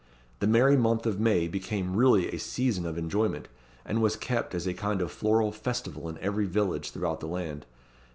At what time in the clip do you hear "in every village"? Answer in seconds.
6.09-6.89